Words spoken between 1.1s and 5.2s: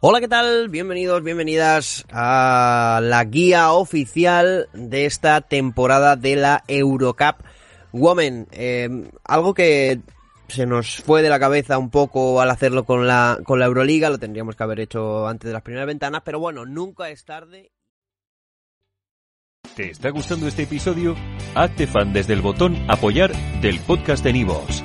bienvenidas a la guía oficial de